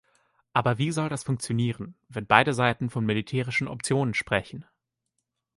Aber 0.53 0.79
wie 0.79 0.91
soll 0.91 1.09
das 1.09 1.23
funktionieren, 1.23 1.93
wenn 2.09 2.25
beide 2.25 2.55
Seiten 2.55 2.89
von 2.89 3.05
militärischen 3.05 3.67
Optionen 3.67 4.15
sprechen? 4.15 4.65